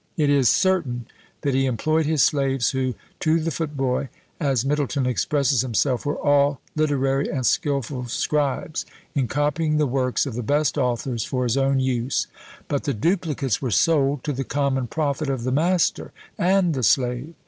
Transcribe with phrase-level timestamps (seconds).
[0.17, 1.05] It is certain
[1.41, 6.17] that he employed his slaves, who, "to the foot boy," as Middleton expresses himself, were
[6.17, 8.83] all literary and skilful scribes,
[9.13, 12.25] in copying the works of the best authors for his own use:
[12.67, 17.35] but the duplicates were sold, to the common profit of the master and the slave.